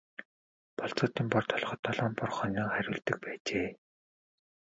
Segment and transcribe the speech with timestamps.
[0.77, 3.69] Болзоотын бор толгойд долоон бор хонио хариулдаг байжээ.